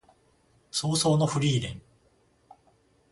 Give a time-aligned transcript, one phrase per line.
[0.71, 1.81] 葬送のフリーレン